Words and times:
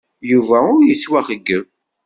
Yuba 0.31 0.57
ur 0.75 0.81
yettwaxeyyab. 0.85 1.65